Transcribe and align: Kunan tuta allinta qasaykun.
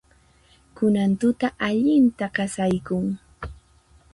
Kunan 0.79 1.11
tuta 1.19 1.47
allinta 1.67 2.25
qasaykun. 2.35 3.05